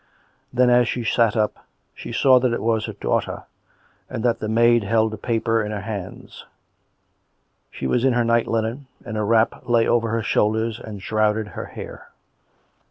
[0.51, 1.63] Then, as she sat up,
[1.93, 3.43] she saw that it was her daughter,
[4.09, 6.43] and that the maid held a paper in her hands;
[7.69, 11.49] she was in her night linen, and a wrap lay over her shoulders and shrouded
[11.49, 12.07] her hair.